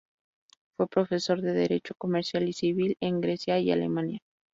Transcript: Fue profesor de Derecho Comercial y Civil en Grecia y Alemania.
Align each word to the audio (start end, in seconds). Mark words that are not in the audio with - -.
Fue 0.75 0.87
profesor 0.87 1.43
de 1.43 1.53
Derecho 1.53 1.93
Comercial 1.95 2.49
y 2.49 2.53
Civil 2.53 2.97
en 3.01 3.21
Grecia 3.21 3.59
y 3.59 3.69
Alemania. 3.71 4.19